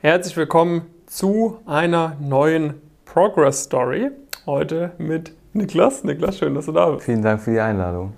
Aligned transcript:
Herzlich 0.00 0.36
willkommen 0.36 0.82
zu 1.06 1.58
einer 1.66 2.16
neuen 2.20 2.74
Progress 3.04 3.64
Story. 3.64 4.12
Heute 4.46 4.92
mit 4.96 5.32
Niklas. 5.54 6.04
Niklas, 6.04 6.38
schön, 6.38 6.54
dass 6.54 6.66
du 6.66 6.72
da 6.72 6.90
bist. 6.90 7.04
Vielen 7.04 7.22
Dank 7.22 7.40
für 7.40 7.50
die 7.50 7.58
Einladung. 7.58 8.12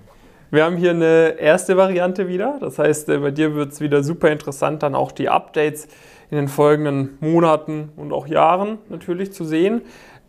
Wir 0.51 0.63
haben 0.63 0.77
hier 0.77 0.91
eine 0.91 1.39
erste 1.39 1.77
Variante 1.77 2.27
wieder. 2.27 2.57
Das 2.59 2.77
heißt, 2.77 3.09
äh, 3.09 3.17
bei 3.17 3.31
dir 3.31 3.55
wird 3.55 3.71
es 3.71 3.81
wieder 3.81 4.03
super 4.03 4.29
interessant, 4.29 4.83
dann 4.83 4.93
auch 4.93 5.11
die 5.11 5.27
Updates 5.27 5.87
in 6.29 6.37
den 6.37 6.49
folgenden 6.49 7.17
Monaten 7.19 7.89
und 7.95 8.13
auch 8.13 8.27
Jahren 8.27 8.77
natürlich 8.89 9.33
zu 9.33 9.43
sehen. 9.43 9.81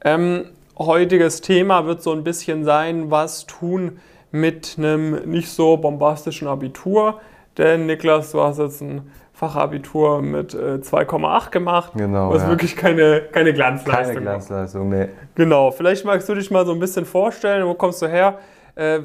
Ähm, 0.06 0.46
heutiges 0.78 1.42
Thema 1.42 1.84
wird 1.84 2.02
so 2.02 2.12
ein 2.12 2.24
bisschen 2.24 2.64
sein, 2.64 3.10
was 3.10 3.44
tun 3.44 3.98
mit 4.30 4.76
einem 4.78 5.30
nicht 5.30 5.50
so 5.50 5.76
bombastischen 5.76 6.48
Abitur. 6.48 7.20
Denn 7.58 7.86
Niklas, 7.86 8.32
du 8.32 8.40
hast 8.40 8.58
jetzt 8.58 8.80
ein 8.80 9.10
Fachabitur 9.32 10.22
mit 10.22 10.54
äh, 10.54 10.78
2,8 10.80 11.50
gemacht. 11.50 11.92
Genau. 11.96 12.30
Was 12.30 12.42
ja. 12.42 12.48
wirklich 12.48 12.76
keine, 12.76 13.22
keine 13.32 13.52
Glanzleistung. 13.52 14.14
Keine 14.14 14.20
Glanzleistung, 14.20 14.88
nee. 14.88 15.08
Genau, 15.34 15.70
vielleicht 15.70 16.04
magst 16.04 16.28
du 16.28 16.34
dich 16.34 16.50
mal 16.50 16.64
so 16.64 16.72
ein 16.72 16.78
bisschen 16.78 17.04
vorstellen, 17.04 17.66
wo 17.66 17.74
kommst 17.74 18.00
du 18.02 18.06
her? 18.06 18.38
Äh, 18.74 19.00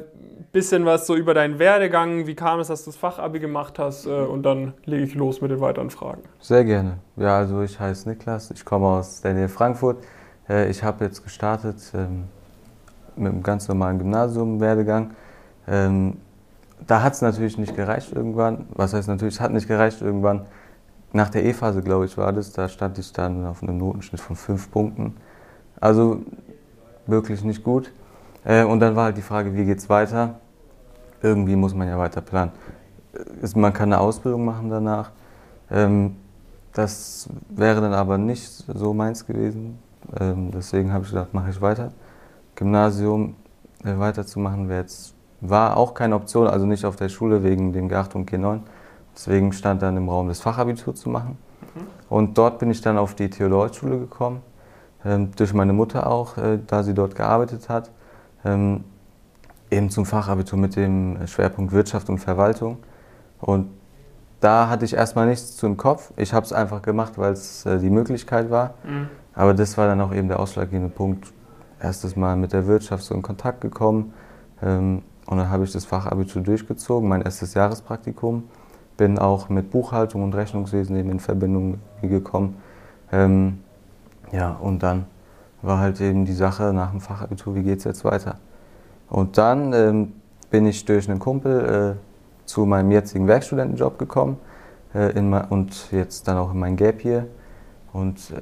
bisschen 0.52 0.86
was 0.86 1.06
so 1.06 1.16
über 1.16 1.34
deinen 1.34 1.60
Werdegang, 1.60 2.26
wie 2.26 2.36
kam 2.36 2.60
es, 2.60 2.68
dass 2.68 2.84
du 2.84 2.92
das 2.92 2.98
Fachabi 2.98 3.40
gemacht 3.40 3.80
hast 3.80 4.06
äh, 4.06 4.10
und 4.10 4.44
dann 4.44 4.74
lege 4.86 5.04
ich 5.04 5.14
los 5.14 5.42
mit 5.42 5.52
den 5.52 5.60
weiteren 5.60 5.90
Fragen. 5.90 6.24
Sehr 6.40 6.64
gerne. 6.64 6.98
Ja, 7.16 7.38
also 7.38 7.62
ich 7.62 7.80
heiße 7.80 8.10
Niklas, 8.10 8.52
ich 8.52 8.64
komme 8.64 8.88
aus 8.88 9.22
der 9.22 9.34
Nähe 9.34 9.50
Frankfurt. 9.50 10.04
Äh, 10.50 10.70
ich 10.70 10.84
habe 10.84 11.04
jetzt 11.06 11.24
gestartet 11.24 11.78
ähm, 11.94 12.26
mit 13.16 13.34
einem 13.34 13.44
ganz 13.44 13.68
normalen 13.68 14.00
Gymnasium-Werdegang. 14.00 15.12
Ähm, 15.68 16.18
da 16.86 17.02
hat 17.02 17.14
es 17.14 17.22
natürlich 17.22 17.58
nicht 17.58 17.76
gereicht 17.76 18.14
irgendwann. 18.14 18.68
Was 18.74 18.94
heißt 18.94 19.08
natürlich, 19.08 19.36
es 19.36 19.42
hat 19.42 19.52
nicht 19.52 19.68
gereicht 19.68 20.02
irgendwann. 20.02 20.46
Nach 21.14 21.30
der 21.30 21.46
E-Phase, 21.46 21.82
glaube 21.82 22.06
ich, 22.06 22.18
war 22.18 22.34
das. 22.34 22.52
Da 22.52 22.70
stand 22.70 22.98
ich 23.00 23.12
dann 23.14 23.46
auf 23.46 23.64
einem 23.64 23.78
Notenschnitt 23.78 24.22
von 24.22 24.36
fünf 24.36 24.70
Punkten. 24.72 25.16
Also 25.80 26.22
wirklich 27.08 27.44
nicht 27.44 27.64
gut. 27.64 27.92
Äh, 28.44 28.64
und 28.64 28.80
dann 28.80 28.96
war 28.96 29.06
halt 29.06 29.18
die 29.18 29.22
Frage, 29.22 29.56
wie 29.56 29.66
geht 29.66 29.80
es 29.80 29.90
weiter? 29.90 30.40
Irgendwie 31.22 31.56
muss 31.56 31.74
man 31.74 31.88
ja 31.88 31.98
weiter 31.98 32.22
planen. 32.22 32.52
Man 33.56 33.74
kann 33.74 33.92
eine 33.92 34.02
Ausbildung 34.02 34.46
machen 34.46 34.70
danach. 34.70 35.12
Ähm, 35.72 36.18
das 36.74 37.28
wäre 37.50 37.82
dann 37.82 37.94
aber 37.94 38.18
nicht 38.18 38.44
so 38.48 38.94
meins 38.94 39.26
gewesen. 39.26 39.80
Ähm, 40.20 40.52
deswegen 40.52 40.94
habe 40.94 41.04
ich 41.04 41.10
gedacht, 41.10 41.34
mache 41.34 41.50
ich 41.50 41.60
weiter. 41.60 41.92
Gymnasium 42.56 43.36
äh, 43.84 43.98
weiterzumachen 43.98 44.70
wäre 44.70 44.82
jetzt 44.82 45.17
war 45.42 45.78
auch 45.78 45.94
keine 45.94 46.16
Option, 46.16 46.48
also 46.48 46.66
nicht 46.66 46.86
auf 46.86 46.96
der 46.96 47.10
Schule 47.10 47.44
wegen 47.44 47.74
dem 47.74 47.90
G8 47.90 48.16
und 48.16 48.30
G9. 48.30 48.62
Deswegen 49.16 49.54
stand 49.54 49.82
dann 49.82 49.98
im 49.98 50.10
Raum, 50.10 50.28
das 50.28 50.40
Fachabitur 50.40 50.96
zu 50.96 51.10
machen. 51.10 51.38
Mhm. 51.76 51.82
Und 52.10 52.38
dort 52.38 52.60
bin 52.60 52.70
ich 52.72 52.82
dann 52.82 52.98
auf 52.98 53.16
die 53.16 53.30
Theodorschule 53.30 54.00
gekommen, 54.00 54.42
ähm, 55.06 55.32
durch 55.36 55.54
meine 55.54 55.74
Mutter 55.74 56.08
auch, 56.08 56.38
äh, 56.38 56.60
da 56.66 56.84
sie 56.84 56.94
dort 56.94 57.16
gearbeitet 57.16 57.70
hat. 57.70 57.92
Ähm, 58.46 58.84
eben 59.70 59.90
zum 59.90 60.06
Fachabitur 60.06 60.58
mit 60.58 60.76
dem 60.76 61.28
Schwerpunkt 61.28 61.74
Wirtschaft 61.74 62.10
und 62.10 62.20
Verwaltung. 62.20 62.78
Und 63.40 63.70
da 64.40 64.70
hatte 64.70 64.86
ich 64.86 64.94
erstmal 64.94 65.28
nichts 65.28 65.58
zu 65.58 65.66
im 65.66 65.78
Kopf. 65.78 66.14
Ich 66.16 66.34
habe 66.34 66.46
es 66.46 66.54
einfach 66.54 66.82
gemacht, 66.82 67.14
weil 67.18 67.34
es 67.34 67.66
äh, 67.66 67.80
die 67.80 67.90
Möglichkeit 67.90 68.50
war. 68.50 68.76
Mhm. 68.84 69.10
Aber 69.34 69.54
das 69.54 69.78
war 69.78 69.88
dann 69.88 70.02
auch 70.02 70.14
eben 70.14 70.28
der 70.28 70.40
ausschlaggebende 70.40 70.94
Punkt. 70.94 71.32
Erstes 71.80 72.16
Mal 72.16 72.36
mit 72.38 72.54
der 72.54 72.66
Wirtschaft 72.66 73.04
so 73.04 73.14
in 73.14 73.22
Kontakt 73.22 73.62
gekommen. 73.62 74.14
Ähm, 74.64 75.04
und 75.28 75.38
dann 75.38 75.50
habe 75.50 75.66
ich 75.66 75.72
das 75.72 75.86
Fachabitur 75.86 76.42
durchgezogen, 76.42 77.08
mein 77.08 77.22
erstes 77.22 77.54
Jahrespraktikum. 77.54 78.46
Bin 78.96 79.20
auch 79.20 79.50
mit 79.50 79.70
Buchhaltung 79.70 80.24
und 80.24 80.34
Rechnungswesen 80.34 80.96
eben 80.96 81.12
in 81.12 81.20
Verbindung 81.20 81.80
gekommen. 82.02 82.58
Ähm, 83.12 83.60
ja, 84.32 84.54
und 84.54 84.82
dann 84.82 85.06
war 85.62 85.80
halt 85.80 86.02
eben 86.02 86.26
die 86.26 86.34
Sache 86.34 86.74
nach 86.74 86.92
dem 86.92 87.02
Fachabitur, 87.02 87.56
wie 87.56 87.64
geht 87.64 87.80
es 87.80 87.84
jetzt 87.84 88.06
weiter? 88.06 88.38
Und 89.10 89.38
dann 89.38 89.74
ähm, 89.74 90.14
bin 90.50 90.66
ich 90.66 90.86
durch 90.86 91.10
einen 91.10 91.20
Kumpel 91.20 91.98
äh, 91.98 92.46
zu 92.46 92.66
meinem 92.66 92.92
jetzigen 92.92 93.28
Werkstudentenjob 93.28 94.00
gekommen 94.00 94.38
äh, 94.96 95.12
in, 95.12 95.34
und 95.34 95.92
jetzt 95.92 96.28
dann 96.28 96.38
auch 96.38 96.54
in 96.54 96.60
mein 96.60 96.78
Gap 96.78 97.02
hier 97.02 97.28
und 97.92 98.18
äh, 98.32 98.42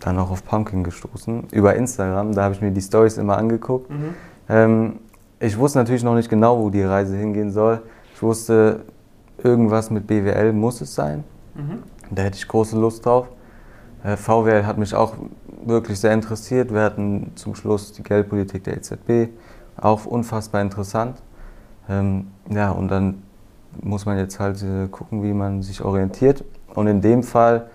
dann 0.00 0.18
auch 0.18 0.30
auf 0.30 0.44
Pumpkin 0.44 0.84
gestoßen 0.84 1.48
über 1.52 1.74
Instagram. 1.74 2.32
Da 2.32 2.44
habe 2.44 2.54
ich 2.54 2.60
mir 2.60 2.70
die 2.70 2.80
Stories 2.80 3.18
immer 3.18 3.36
angeguckt. 3.36 3.90
Mhm. 3.90 4.14
Ähm, 4.48 4.98
ich 5.42 5.58
wusste 5.58 5.78
natürlich 5.78 6.04
noch 6.04 6.14
nicht 6.14 6.28
genau, 6.28 6.58
wo 6.58 6.70
die 6.70 6.82
Reise 6.82 7.16
hingehen 7.16 7.50
soll. 7.50 7.82
Ich 8.14 8.22
wusste, 8.22 8.84
irgendwas 9.42 9.90
mit 9.90 10.06
BWL 10.06 10.52
muss 10.52 10.80
es 10.80 10.94
sein. 10.94 11.24
Mhm. 11.54 11.82
Da 12.10 12.22
hätte 12.22 12.36
ich 12.36 12.46
große 12.46 12.78
Lust 12.78 13.04
drauf. 13.04 13.26
Äh, 14.04 14.16
VWL 14.16 14.64
hat 14.64 14.78
mich 14.78 14.94
auch 14.94 15.14
wirklich 15.64 15.98
sehr 15.98 16.12
interessiert. 16.12 16.72
Wir 16.72 16.82
hatten 16.82 17.32
zum 17.34 17.56
Schluss 17.56 17.92
die 17.92 18.04
Geldpolitik 18.04 18.62
der 18.64 18.76
EZB, 18.76 19.32
auch 19.76 20.06
unfassbar 20.06 20.62
interessant. 20.62 21.20
Ähm, 21.88 22.28
ja, 22.48 22.70
und 22.70 22.88
dann 22.88 23.22
muss 23.80 24.06
man 24.06 24.18
jetzt 24.18 24.38
halt 24.38 24.62
äh, 24.62 24.86
gucken, 24.88 25.24
wie 25.24 25.32
man 25.32 25.62
sich 25.62 25.82
orientiert. 25.82 26.44
Und 26.74 26.86
in 26.86 27.00
dem 27.00 27.24
Fall 27.24 27.66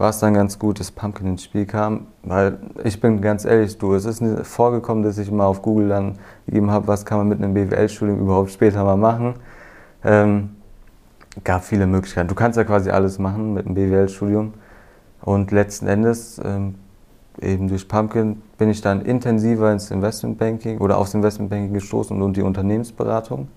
war 0.00 0.08
es 0.08 0.18
dann 0.18 0.32
ganz 0.32 0.58
gut, 0.58 0.80
dass 0.80 0.90
Pumpkin 0.90 1.26
ins 1.26 1.44
Spiel 1.44 1.66
kam, 1.66 2.06
weil 2.22 2.58
ich 2.84 3.02
bin 3.02 3.20
ganz 3.20 3.44
ehrlich, 3.44 3.76
du, 3.76 3.92
es 3.92 4.06
ist 4.06 4.22
vorgekommen, 4.44 5.04
dass 5.04 5.18
ich 5.18 5.30
mal 5.30 5.44
auf 5.44 5.60
Google 5.60 5.90
dann 5.90 6.18
gegeben 6.46 6.70
habe, 6.70 6.86
was 6.86 7.04
kann 7.04 7.18
man 7.18 7.28
mit 7.28 7.42
einem 7.42 7.52
BWL-Studium 7.52 8.18
überhaupt 8.18 8.50
später 8.50 8.82
mal 8.82 8.96
machen. 8.96 9.34
Ähm, 10.02 10.56
gab 11.44 11.64
viele 11.64 11.86
Möglichkeiten. 11.86 12.28
Du 12.28 12.34
kannst 12.34 12.56
ja 12.56 12.64
quasi 12.64 12.88
alles 12.88 13.18
machen 13.18 13.52
mit 13.52 13.66
einem 13.66 13.74
BWL-Studium. 13.74 14.54
Und 15.20 15.50
letzten 15.50 15.86
Endes, 15.86 16.40
ähm, 16.42 16.76
eben 17.38 17.68
durch 17.68 17.86
Pumpkin, 17.86 18.40
bin 18.56 18.70
ich 18.70 18.80
dann 18.80 19.02
intensiver 19.02 19.70
ins 19.70 19.90
Investmentbanking 19.90 20.78
oder 20.78 20.96
aufs 20.96 21.12
Investmentbanking 21.12 21.74
gestoßen 21.74 22.22
und 22.22 22.38
die 22.38 22.42
Unternehmensberatung. 22.42 23.48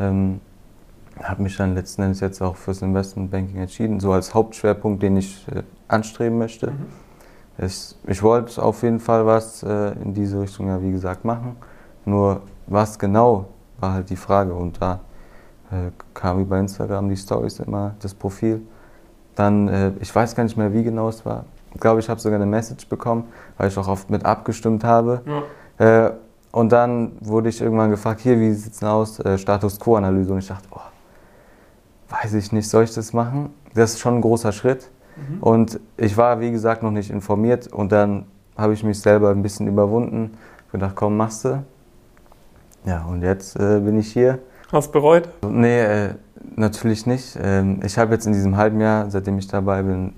Ähm, 0.00 0.40
habe 1.22 1.42
mich 1.42 1.56
dann 1.56 1.74
letzten 1.74 2.02
Endes 2.02 2.20
jetzt 2.20 2.40
auch 2.42 2.56
fürs 2.56 2.82
Investmentbanking 2.82 3.60
entschieden, 3.60 4.00
so 4.00 4.12
als 4.12 4.34
Hauptschwerpunkt, 4.34 5.02
den 5.02 5.16
ich 5.16 5.46
äh, 5.48 5.62
anstreben 5.88 6.38
möchte. 6.38 6.70
Mhm. 6.70 6.86
Ich, 7.64 7.96
ich 8.06 8.22
wollte 8.22 8.62
auf 8.62 8.82
jeden 8.82 9.00
Fall 9.00 9.26
was 9.26 9.62
äh, 9.62 9.92
in 10.02 10.14
diese 10.14 10.40
Richtung, 10.40 10.68
ja, 10.68 10.80
wie 10.80 10.92
gesagt, 10.92 11.24
machen. 11.24 11.56
Nur 12.04 12.42
was 12.66 12.98
genau 12.98 13.46
war 13.80 13.94
halt 13.94 14.10
die 14.10 14.16
Frage. 14.16 14.54
Und 14.54 14.80
da 14.80 15.00
äh, 15.70 15.90
kam 16.14 16.40
über 16.40 16.58
Instagram 16.58 17.08
die 17.08 17.16
Stories 17.16 17.58
immer, 17.60 17.94
das 18.00 18.14
Profil. 18.14 18.62
Dann, 19.34 19.68
äh, 19.68 19.92
ich 20.00 20.14
weiß 20.14 20.36
gar 20.36 20.44
nicht 20.44 20.56
mehr, 20.56 20.72
wie 20.72 20.84
genau 20.84 21.08
es 21.08 21.26
war. 21.26 21.44
Ich 21.74 21.80
glaube, 21.80 22.00
ich 22.00 22.08
habe 22.08 22.20
sogar 22.20 22.36
eine 22.36 22.46
Message 22.46 22.88
bekommen, 22.88 23.24
weil 23.56 23.68
ich 23.68 23.76
auch 23.76 23.88
oft 23.88 24.08
mit 24.08 24.24
abgestimmt 24.24 24.84
habe. 24.84 25.22
Ja. 25.78 26.06
Äh, 26.06 26.12
und 26.52 26.72
dann 26.72 27.12
wurde 27.20 27.48
ich 27.48 27.60
irgendwann 27.60 27.90
gefragt, 27.90 28.20
hier, 28.20 28.38
wie 28.38 28.52
sieht 28.52 28.72
es 28.72 28.78
denn 28.78 28.88
aus? 28.88 29.20
Äh, 29.20 29.36
Status 29.36 29.78
Quo-Analyse. 29.78 30.32
Und 30.32 30.38
ich 30.38 30.48
dachte, 30.48 30.68
oh, 30.70 30.80
weiß 32.08 32.34
ich 32.34 32.52
nicht, 32.52 32.68
soll 32.68 32.84
ich 32.84 32.94
das 32.94 33.12
machen? 33.12 33.50
Das 33.74 33.94
ist 33.94 34.00
schon 34.00 34.16
ein 34.16 34.20
großer 34.20 34.52
Schritt. 34.52 34.90
Mhm. 35.16 35.42
Und 35.42 35.80
ich 35.96 36.16
war, 36.16 36.40
wie 36.40 36.50
gesagt, 36.50 36.82
noch 36.82 36.90
nicht 36.90 37.10
informiert 37.10 37.68
und 37.68 37.92
dann 37.92 38.26
habe 38.56 38.72
ich 38.72 38.82
mich 38.82 39.00
selber 39.00 39.30
ein 39.30 39.42
bisschen 39.42 39.66
überwunden. 39.68 40.36
Ich 40.66 40.72
gedacht, 40.72 40.94
komm, 40.96 41.16
machst 41.16 41.44
du. 41.44 41.62
Ja, 42.84 43.04
und 43.04 43.22
jetzt 43.22 43.56
äh, 43.56 43.80
bin 43.80 43.98
ich 43.98 44.12
hier. 44.12 44.38
Hast 44.72 44.88
du 44.88 44.92
bereut? 44.92 45.28
Nee, 45.42 45.80
äh, 45.80 46.14
natürlich 46.56 47.06
nicht. 47.06 47.38
Ähm, 47.40 47.80
ich 47.84 47.98
habe 47.98 48.14
jetzt 48.14 48.26
in 48.26 48.32
diesem 48.32 48.56
halben 48.56 48.80
Jahr, 48.80 49.10
seitdem 49.10 49.38
ich 49.38 49.46
dabei 49.46 49.82
bin, 49.82 50.12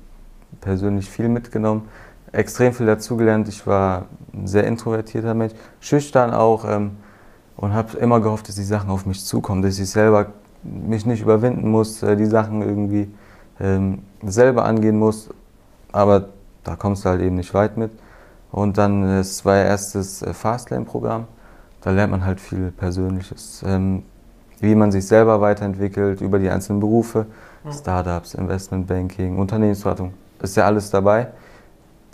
persönlich 0.61 1.09
viel 1.09 1.29
mitgenommen, 1.29 1.89
extrem 2.33 2.73
viel 2.73 2.87
dazugelernt. 2.87 3.49
Ich 3.49 3.67
war 3.67 4.07
ein 4.33 4.47
sehr 4.47 4.65
introvertierter 4.65 5.35
Mensch, 5.35 5.53
schüchtern 5.81 6.33
auch 6.33 6.65
ähm, 6.69 6.93
und 7.57 7.75
habe 7.75 7.97
immer 7.99 8.21
gehofft, 8.21 8.49
dass 8.49 8.57
die 8.57 8.65
Sachen 8.65 8.91
auf 8.91 9.07
mich 9.07 9.25
zukommen, 9.25 9.63
dass 9.63 9.79
ich 9.79 9.91
selber 9.91 10.27
mich 10.63 11.07
nicht 11.07 11.23
überwinden 11.23 11.71
muss, 11.71 12.03
äh, 12.03 12.17
die 12.17 12.27
Sachen 12.27 12.63
irgendwie 12.63 13.09
ähm, 13.61 14.01
selber 14.23 14.65
angehen 14.65 14.99
muss. 14.99 15.31
Aber 15.93 16.29
da 16.65 16.77
kommst 16.77 17.05
du 17.05 17.09
halt 17.09 17.21
eben 17.21 17.37
nicht 17.37 17.55
weit 17.55 17.77
mit. 17.77 17.91
Und 18.53 18.79
dann, 18.79 19.05
äh, 19.05 19.19
es 19.21 19.45
war 19.45 19.57
ja 19.57 19.65
erst 19.65 19.95
das 19.95 20.23
äh, 20.23 20.35
Fastlane-Programm. 20.35 21.27
Da 21.83 21.91
lernt 21.91 22.11
man 22.11 22.25
halt 22.25 22.41
viel 22.41 22.71
Persönliches. 22.71 23.65
Ähm, 23.67 24.03
wie 24.61 24.75
man 24.75 24.93
sich 24.93 25.07
selber 25.07 25.41
weiterentwickelt, 25.41 26.21
über 26.21 26.39
die 26.39 26.51
einzelnen 26.51 26.81
Berufe, 26.81 27.27
Startups, 27.71 28.35
Investmentbanking, 28.35 29.39
Unternehmensberatung. 29.39 30.13
Ist 30.43 30.57
ja 30.57 30.67
alles 30.67 30.91
dabei. 30.91 31.29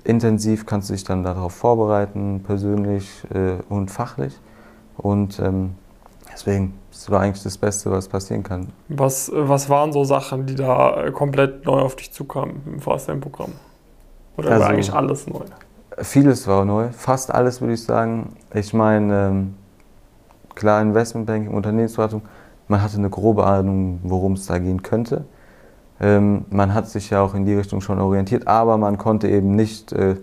Intensiv 0.04 0.66
kannst 0.66 0.88
du 0.88 0.92
dich 0.94 1.02
dann 1.02 1.24
darauf 1.24 1.52
vorbereiten, 1.52 2.42
persönlich 2.44 3.24
äh, 3.34 3.62
und 3.68 3.90
fachlich. 3.90 4.38
Und 4.96 5.40
ähm, 5.40 5.74
deswegen 6.32 6.74
das 6.96 7.10
war 7.10 7.20
eigentlich 7.20 7.42
das 7.42 7.58
Beste, 7.58 7.90
was 7.90 8.08
passieren 8.08 8.42
kann. 8.42 8.68
Was, 8.88 9.30
was 9.34 9.68
waren 9.68 9.92
so 9.92 10.04
Sachen, 10.04 10.46
die 10.46 10.54
da 10.54 11.10
komplett 11.12 11.66
neu 11.66 11.80
auf 11.80 11.94
dich 11.94 12.10
zukamen 12.10 12.62
im 12.66 12.80
Fastlane-Programm? 12.80 13.52
Oder 14.38 14.50
also, 14.50 14.62
war 14.62 14.70
eigentlich 14.70 14.92
alles 14.92 15.26
neu? 15.26 15.40
Vieles 15.98 16.46
war 16.46 16.64
neu, 16.64 16.88
fast 16.92 17.32
alles 17.32 17.60
würde 17.60 17.74
ich 17.74 17.82
sagen. 17.82 18.34
Ich 18.54 18.72
meine, 18.72 19.28
ähm, 19.28 19.54
klar, 20.54 20.80
Investmentbanking, 20.80 21.52
Unternehmensberatung, 21.52 22.22
man 22.66 22.82
hatte 22.82 22.96
eine 22.96 23.10
grobe 23.10 23.44
Ahnung, 23.44 24.00
worum 24.02 24.32
es 24.32 24.46
da 24.46 24.58
gehen 24.58 24.82
könnte. 24.82 25.24
Ähm, 26.00 26.46
man 26.50 26.72
hat 26.72 26.88
sich 26.88 27.10
ja 27.10 27.20
auch 27.20 27.34
in 27.34 27.44
die 27.44 27.54
Richtung 27.54 27.82
schon 27.82 28.00
orientiert, 28.00 28.48
aber 28.48 28.78
man 28.78 28.96
konnte 28.96 29.28
eben 29.28 29.54
nicht 29.54 29.92
äh, 29.92 30.16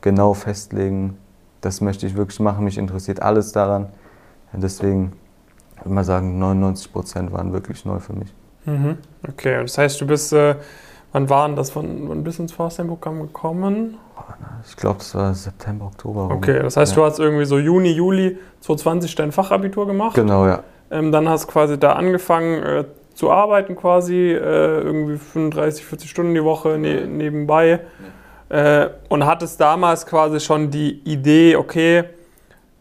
genau 0.00 0.32
festlegen, 0.32 1.18
das 1.60 1.80
möchte 1.80 2.06
ich 2.06 2.16
wirklich 2.16 2.38
machen, 2.40 2.64
mich 2.64 2.78
interessiert 2.78 3.20
alles 3.20 3.52
daran. 3.52 3.88
Deswegen 4.52 5.12
würde 5.78 5.94
man 5.94 6.04
sagen, 6.04 6.38
99 6.38 6.92
Prozent 6.92 7.32
waren 7.32 7.52
wirklich 7.52 7.84
neu 7.84 7.98
für 7.98 8.12
mich. 8.12 8.32
Mhm. 8.64 8.98
Okay, 9.28 9.60
das 9.62 9.78
heißt, 9.78 10.00
du 10.00 10.06
bist, 10.06 10.32
äh, 10.32 10.56
wann 11.12 11.28
waren 11.28 11.56
das, 11.56 11.74
wann, 11.76 12.08
wann 12.08 12.24
bist 12.24 12.38
du 12.38 12.42
ins 12.42 12.52
Fastlane-Programm 12.52 13.20
gekommen? 13.20 13.98
Ich 14.66 14.76
glaube, 14.76 14.98
das 14.98 15.14
war 15.14 15.34
September, 15.34 15.86
Oktober. 15.86 16.30
Okay, 16.30 16.60
das 16.62 16.76
heißt, 16.76 16.92
ja. 16.92 16.96
du 16.96 17.04
hast 17.04 17.18
irgendwie 17.18 17.44
so 17.44 17.58
Juni, 17.58 17.90
Juli 17.90 18.38
2020 18.60 19.14
dein 19.14 19.32
Fachabitur 19.32 19.86
gemacht. 19.86 20.14
Genau, 20.14 20.46
ja. 20.46 20.62
Ähm, 20.90 21.12
dann 21.12 21.28
hast 21.28 21.44
du 21.44 21.52
quasi 21.52 21.78
da 21.78 21.92
angefangen 21.94 22.62
äh, 22.62 22.84
zu 23.14 23.30
arbeiten 23.30 23.76
quasi, 23.76 24.32
äh, 24.32 24.80
irgendwie 24.80 25.18
35, 25.18 25.84
40 25.84 26.10
Stunden 26.10 26.34
die 26.34 26.44
Woche 26.44 26.78
ne 26.78 27.06
nebenbei. 27.06 27.80
Ja. 28.50 28.84
Äh, 28.84 28.90
und 29.08 29.26
hattest 29.26 29.60
damals 29.60 30.06
quasi 30.06 30.40
schon 30.40 30.70
die 30.70 31.00
Idee, 31.04 31.56
okay, 31.56 32.04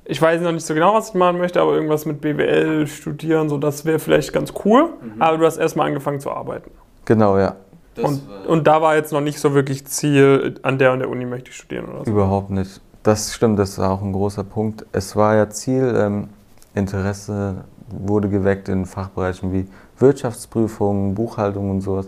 ich 0.05 0.21
weiß 0.21 0.41
noch 0.41 0.51
nicht 0.51 0.65
so 0.65 0.73
genau, 0.73 0.93
was 0.93 1.09
ich 1.09 1.13
machen 1.15 1.37
möchte, 1.37 1.61
aber 1.61 1.73
irgendwas 1.73 2.05
mit 2.05 2.21
BWL 2.21 2.87
studieren, 2.87 3.49
so 3.49 3.57
das 3.57 3.85
wäre 3.85 3.99
vielleicht 3.99 4.33
ganz 4.33 4.53
cool. 4.65 4.89
Mhm. 5.01 5.21
Aber 5.21 5.37
du 5.37 5.45
hast 5.45 5.57
erstmal 5.57 5.87
angefangen 5.87 6.19
zu 6.19 6.31
arbeiten. 6.31 6.71
Genau, 7.05 7.37
ja. 7.37 7.55
Und, 8.01 8.21
und, 8.47 8.65
da 8.65 8.81
war 8.81 8.95
jetzt 8.95 9.11
noch 9.11 9.21
nicht 9.21 9.39
so 9.39 9.53
wirklich 9.53 9.85
Ziel, 9.85 10.55
an 10.63 10.79
der 10.79 10.93
und 10.93 10.99
der 10.99 11.09
Uni 11.09 11.25
möchte 11.25 11.51
ich 11.51 11.57
studieren 11.57 11.85
oder 11.85 12.05
so. 12.05 12.11
Überhaupt 12.11 12.49
nicht. 12.49 12.81
Das 13.03 13.33
stimmt, 13.33 13.59
das 13.59 13.77
war 13.77 13.91
auch 13.91 14.01
ein 14.01 14.13
großer 14.13 14.43
Punkt. 14.43 14.85
Es 14.91 15.15
war 15.15 15.35
ja 15.35 15.49
Ziel, 15.49 15.93
ähm, 15.95 16.29
Interesse 16.73 17.65
wurde 17.89 18.29
geweckt 18.29 18.67
in 18.67 18.85
Fachbereichen 18.85 19.53
wie 19.53 19.67
Wirtschaftsprüfung, 19.99 21.13
Buchhaltung 21.13 21.69
und 21.69 21.81
sowas. 21.81 22.07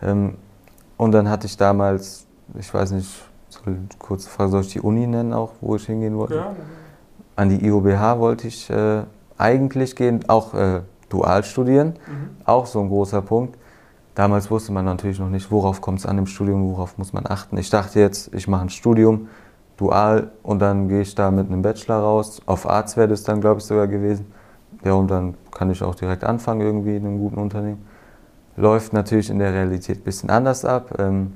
Ähm, 0.00 0.34
und 0.96 1.12
dann 1.12 1.28
hatte 1.28 1.46
ich 1.46 1.56
damals, 1.56 2.26
ich 2.58 2.72
weiß 2.72 2.92
nicht, 2.92 3.10
kurze 3.98 4.28
Frage, 4.28 4.50
soll 4.50 4.60
ich 4.60 4.72
die 4.72 4.80
Uni 4.80 5.06
nennen 5.08 5.32
auch, 5.32 5.52
wo 5.60 5.74
ich 5.74 5.86
hingehen 5.86 6.16
wollte? 6.16 6.36
Ja. 6.36 6.54
An 7.36 7.50
die 7.50 7.64
IOBH 7.66 8.18
wollte 8.18 8.48
ich 8.48 8.70
äh, 8.70 9.02
eigentlich 9.38 9.94
gehen, 9.94 10.24
auch 10.28 10.54
äh, 10.54 10.80
dual 11.10 11.44
studieren, 11.44 11.94
mhm. 12.06 12.30
auch 12.44 12.66
so 12.66 12.80
ein 12.80 12.88
großer 12.88 13.22
Punkt. 13.22 13.58
Damals 14.14 14.50
wusste 14.50 14.72
man 14.72 14.86
natürlich 14.86 15.18
noch 15.18 15.28
nicht, 15.28 15.50
worauf 15.50 15.82
kommt 15.82 15.98
es 15.98 16.06
an 16.06 16.16
im 16.16 16.26
Studium, 16.26 16.70
worauf 16.70 16.96
muss 16.96 17.12
man 17.12 17.26
achten. 17.26 17.58
Ich 17.58 17.68
dachte 17.68 18.00
jetzt, 18.00 18.32
ich 18.32 18.48
mache 18.48 18.62
ein 18.62 18.70
Studium, 18.70 19.28
dual, 19.76 20.30
und 20.42 20.60
dann 20.60 20.88
gehe 20.88 21.02
ich 21.02 21.14
da 21.14 21.30
mit 21.30 21.48
einem 21.48 21.60
Bachelor 21.60 21.96
raus. 21.96 22.40
Auf 22.46 22.66
Arzt 22.66 22.96
wäre 22.96 23.08
das 23.08 23.24
dann, 23.24 23.42
glaube 23.42 23.60
ich, 23.60 23.66
sogar 23.66 23.86
gewesen. 23.86 24.32
Ja, 24.84 24.94
und 24.94 25.10
dann 25.10 25.34
kann 25.50 25.70
ich 25.70 25.82
auch 25.82 25.94
direkt 25.94 26.24
anfangen 26.24 26.62
irgendwie 26.62 26.96
in 26.96 27.04
einem 27.04 27.18
guten 27.18 27.38
Unternehmen. 27.38 27.84
Läuft 28.56 28.94
natürlich 28.94 29.28
in 29.28 29.38
der 29.38 29.52
Realität 29.52 29.98
ein 29.98 30.04
bisschen 30.04 30.30
anders 30.30 30.64
ab. 30.64 30.94
Ähm, 30.98 31.34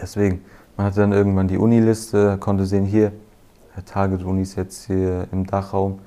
deswegen, 0.00 0.42
man 0.76 0.86
hatte 0.86 1.00
dann 1.00 1.12
irgendwann 1.12 1.46
die 1.46 1.58
Uniliste, 1.58 2.38
konnte 2.38 2.66
sehen, 2.66 2.84
hier, 2.84 3.12
Target-Unis 3.84 4.56
jetzt 4.56 4.86
hier 4.86 5.26
im 5.32 5.46
Dachraum, 5.46 6.00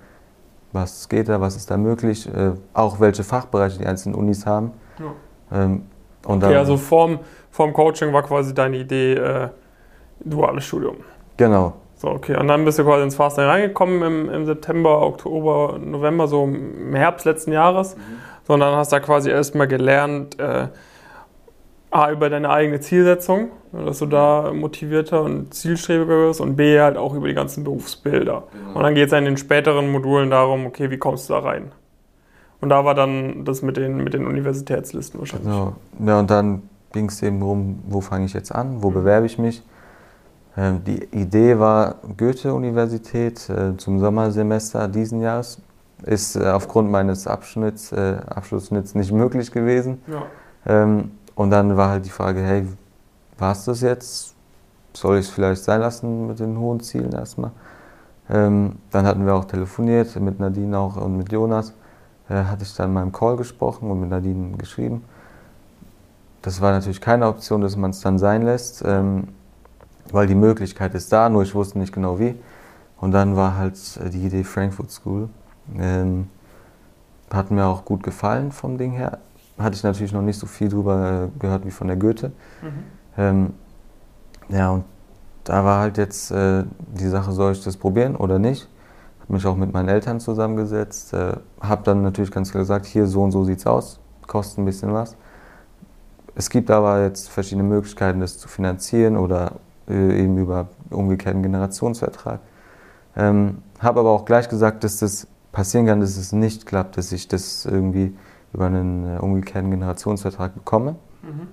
was 0.71 1.07
geht 1.09 1.29
da, 1.29 1.39
was 1.39 1.55
ist 1.55 1.69
da 1.69 1.77
möglich, 1.77 2.27
äh, 2.27 2.51
auch 2.73 2.99
welche 2.99 3.23
Fachbereiche 3.23 3.79
die 3.79 3.85
einzelnen 3.85 4.15
Unis 4.15 4.45
haben. 4.45 4.71
Ja. 4.99 5.63
Ähm, 5.63 5.83
und 6.25 6.43
okay, 6.43 6.55
also 6.55 6.77
vorm, 6.77 7.19
vorm 7.51 7.73
Coaching 7.73 8.13
war 8.13 8.23
quasi 8.23 8.53
deine 8.53 8.77
Idee 8.77 9.13
äh, 9.13 9.49
duales 10.23 10.65
Studium. 10.65 10.97
Genau. 11.37 11.73
So, 11.95 12.09
okay. 12.09 12.37
Und 12.37 12.47
dann 12.47 12.65
bist 12.65 12.79
du 12.79 12.83
quasi 12.83 13.03
ins 13.03 13.15
Fasten 13.15 13.41
reingekommen 13.41 14.01
im, 14.03 14.29
im 14.29 14.45
September, 14.45 15.01
Oktober, 15.01 15.77
November, 15.79 16.27
so 16.27 16.43
im 16.43 16.93
Herbst 16.93 17.25
letzten 17.25 17.51
Jahres. 17.51 17.95
Mhm. 17.95 18.01
So, 18.45 18.53
und 18.53 18.59
dann 18.59 18.75
hast 18.75 18.91
du 18.91 18.97
da 18.97 18.99
quasi 18.99 19.29
erstmal 19.29 19.67
gelernt, 19.67 20.39
äh, 20.39 20.67
A, 21.93 22.11
über 22.11 22.29
deine 22.29 22.49
eigene 22.49 22.79
Zielsetzung, 22.79 23.49
dass 23.71 23.99
du 23.99 24.07
da 24.07 24.51
motivierter 24.51 25.21
und 25.21 25.53
zielstrebiger 25.53 26.27
wirst 26.27 26.41
und 26.41 26.55
B, 26.55 26.79
halt 26.79 26.97
auch 26.97 27.13
über 27.13 27.27
die 27.27 27.35
ganzen 27.35 27.63
Berufsbilder. 27.63 28.43
Genau. 28.51 28.75
Und 28.75 28.83
dann 28.83 28.95
geht 28.95 29.07
es 29.07 29.13
in 29.13 29.25
den 29.25 29.37
späteren 29.37 29.91
Modulen 29.91 30.29
darum, 30.31 30.65
okay, 30.65 30.89
wie 30.89 30.97
kommst 30.97 31.29
du 31.29 31.33
da 31.33 31.39
rein? 31.39 31.71
Und 32.61 32.69
da 32.69 32.83
war 32.83 32.95
dann 32.95 33.45
das 33.45 33.61
mit 33.61 33.77
den, 33.77 33.97
mit 33.97 34.13
den 34.13 34.25
Universitätslisten 34.25 35.19
wahrscheinlich. 35.19 35.47
Genau. 35.47 35.75
Ja, 35.99 36.19
und 36.19 36.31
dann 36.31 36.63
ging 36.93 37.09
es 37.09 37.21
eben 37.21 37.39
darum, 37.39 37.83
wo 37.87 38.01
fange 38.01 38.25
ich 38.25 38.33
jetzt 38.33 38.53
an, 38.53 38.81
wo 38.81 38.89
mhm. 38.89 38.93
bewerbe 38.93 39.25
ich 39.25 39.37
mich. 39.37 39.61
Ähm, 40.55 40.83
die 40.85 41.03
Idee 41.11 41.59
war 41.59 41.95
Goethe-Universität 42.17 43.49
äh, 43.49 43.75
zum 43.77 43.99
Sommersemester 43.99 44.87
diesen 44.87 45.21
Jahres. 45.21 45.61
Ist 46.05 46.35
äh, 46.35 46.47
aufgrund 46.47 46.89
meines 46.89 47.27
Abschnitts, 47.27 47.91
äh, 47.91 48.17
Abschlussschnitts 48.27 48.95
nicht 48.95 49.11
möglich 49.11 49.51
gewesen. 49.51 50.01
Ja. 50.07 50.23
Ähm, 50.65 51.11
und 51.35 51.49
dann 51.49 51.75
war 51.77 51.89
halt 51.89 52.05
die 52.05 52.09
Frage, 52.09 52.41
hey, 52.41 52.67
war 53.37 53.51
es 53.51 53.65
das 53.65 53.81
jetzt? 53.81 54.35
Soll 54.93 55.17
ich 55.17 55.27
es 55.27 55.31
vielleicht 55.31 55.63
sein 55.63 55.81
lassen 55.81 56.27
mit 56.27 56.39
den 56.39 56.57
hohen 56.57 56.79
Zielen 56.79 57.11
erstmal? 57.11 57.51
Ähm, 58.29 58.77
dann 58.91 59.05
hatten 59.05 59.25
wir 59.25 59.35
auch 59.35 59.45
telefoniert 59.45 60.15
mit 60.19 60.39
Nadine 60.39 60.77
auch 60.77 60.95
und 60.97 61.17
mit 61.17 61.31
Jonas 61.31 61.73
äh, 62.29 62.35
hatte 62.35 62.63
ich 62.63 62.73
dann 62.75 62.89
in 62.89 62.93
meinem 62.93 63.11
Call 63.11 63.35
gesprochen 63.35 63.89
und 63.89 63.99
mit 63.99 64.09
Nadine 64.09 64.55
geschrieben. 64.57 65.03
Das 66.41 66.61
war 66.61 66.71
natürlich 66.71 67.01
keine 67.01 67.27
Option, 67.27 67.61
dass 67.61 67.75
man 67.75 67.91
es 67.91 68.01
dann 68.01 68.19
sein 68.19 68.43
lässt, 68.43 68.83
ähm, 68.85 69.29
weil 70.11 70.27
die 70.27 70.35
Möglichkeit 70.35 70.93
ist 70.93 71.11
da, 71.11 71.29
nur 71.29 71.43
ich 71.43 71.55
wusste 71.55 71.79
nicht 71.79 71.93
genau 71.93 72.19
wie. 72.19 72.35
Und 72.99 73.11
dann 73.11 73.35
war 73.35 73.57
halt 73.57 73.77
äh, 74.03 74.09
die 74.09 74.25
Idee 74.25 74.43
Frankfurt 74.43 74.91
School. 74.91 75.29
Ähm, 75.77 76.27
hat 77.31 77.49
mir 77.49 77.65
auch 77.65 77.83
gut 77.83 78.03
gefallen 78.03 78.51
vom 78.51 78.77
Ding 78.77 78.91
her. 78.91 79.19
Hatte 79.57 79.75
ich 79.75 79.83
natürlich 79.83 80.13
noch 80.13 80.21
nicht 80.21 80.39
so 80.39 80.47
viel 80.47 80.69
drüber 80.69 81.29
äh, 81.35 81.39
gehört 81.39 81.65
wie 81.65 81.71
von 81.71 81.87
der 81.87 81.97
Goethe. 81.97 82.31
Mhm. 82.61 82.83
Ähm, 83.17 83.53
ja, 84.49 84.71
und 84.71 84.85
da 85.43 85.63
war 85.63 85.79
halt 85.79 85.97
jetzt 85.97 86.31
äh, 86.31 86.63
die 86.87 87.07
Sache, 87.07 87.31
soll 87.31 87.51
ich 87.51 87.63
das 87.63 87.77
probieren 87.77 88.15
oder 88.15 88.39
nicht? 88.39 88.67
habe 89.23 89.33
mich 89.33 89.45
auch 89.45 89.55
mit 89.55 89.73
meinen 89.73 89.89
Eltern 89.89 90.19
zusammengesetzt, 90.19 91.13
äh, 91.13 91.33
habe 91.61 91.83
dann 91.83 92.03
natürlich 92.03 92.31
ganz 92.31 92.51
klar 92.51 92.61
gesagt, 92.61 92.85
hier 92.85 93.07
so 93.07 93.23
und 93.23 93.31
so 93.31 93.45
sieht's 93.45 93.65
aus, 93.65 93.99
kostet 94.27 94.59
ein 94.59 94.65
bisschen 94.65 94.93
was. 94.93 95.15
Es 96.35 96.49
gibt 96.49 96.69
aber 96.69 97.03
jetzt 97.03 97.29
verschiedene 97.29 97.63
Möglichkeiten, 97.63 98.19
das 98.19 98.37
zu 98.37 98.47
finanzieren 98.47 99.17
oder 99.17 99.53
äh, 99.87 100.23
eben 100.23 100.37
über 100.37 100.67
umgekehrten 100.89 101.41
Generationsvertrag. 101.41 102.39
Ähm, 103.15 103.59
habe 103.79 103.99
aber 104.01 104.09
auch 104.09 104.25
gleich 104.25 104.49
gesagt, 104.49 104.83
dass 104.83 104.97
das 104.97 105.27
passieren 105.51 105.85
kann, 105.85 106.01
dass 106.01 106.17
es 106.17 106.31
nicht 106.31 106.65
klappt, 106.65 106.97
dass 106.97 107.11
ich 107.11 107.27
das 107.27 107.65
irgendwie 107.65 108.15
über 108.53 108.67
einen 108.67 109.17
äh, 109.17 109.19
umgekehrten 109.19 109.71
Generationsvertrag 109.71 110.53
bekomme. 110.53 110.95
Mhm. 111.21 111.47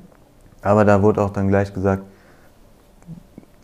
Aber 0.63 0.85
da 0.85 1.03
wurde 1.03 1.23
auch 1.23 1.31
dann 1.31 1.49
gleich 1.49 1.73
gesagt, 1.73 2.03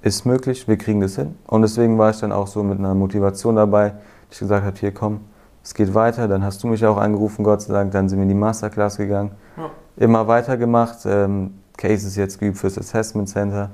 ist 0.03 0.25
möglich, 0.25 0.69
wir 0.69 0.79
kriegen 0.79 1.01
das 1.01 1.17
hin. 1.17 1.35
Und 1.47 1.63
deswegen 1.63 1.99
war 1.99 2.11
ich 2.11 2.21
dann 2.21 2.33
auch 2.33 2.47
so 2.47 2.63
mit 2.63 2.79
einer 2.79 2.95
Motivation 2.95 3.57
dabei, 3.57 3.91
dass 3.91 4.01
ich 4.33 4.39
gesagt 4.41 4.65
habe, 4.65 4.77
hier 4.79 4.95
komm, 4.95 5.21
es 5.63 5.75
geht 5.75 5.93
weiter. 5.95 6.29
Dann 6.29 6.45
hast 6.45 6.63
du 6.63 6.69
mich 6.69 6.87
auch 6.87 6.97
angerufen, 6.97 7.43
Gott 7.43 7.63
sei 7.63 7.75
Dank. 7.75 7.91
Dann 7.91 8.09
sind 8.09 8.19
wir 8.19 8.23
in 8.23 8.29
die 8.29 8.35
Masterclass 8.35 8.97
gegangen. 8.99 9.33
Ja. 9.57 9.71
Immer 9.97 10.29
weitergemacht. 10.29 10.99
Ähm, 11.07 11.55
Cases 11.77 12.17
jetzt 12.17 12.39
geübt 12.39 12.59
fürs 12.59 12.79
Assessment 12.79 13.29
Center. 13.29 13.71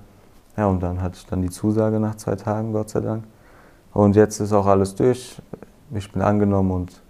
Ja, 0.57 0.67
und 0.67 0.83
dann 0.83 1.01
hatte 1.03 1.17
ich 1.19 1.27
dann 1.27 1.43
die 1.43 1.51
Zusage 1.51 2.01
nach 2.01 2.15
zwei 2.17 2.35
Tagen, 2.35 2.73
Gott 2.73 2.91
sei 2.91 3.01
Dank. 3.01 3.25
Und 3.93 4.17
jetzt 4.17 4.41
ist 4.41 4.53
auch 4.53 4.67
alles 4.67 4.95
durch. 4.95 5.41
Ich 5.95 6.11
bin 6.11 6.23
angenommen 6.23 6.71
und 6.71 7.02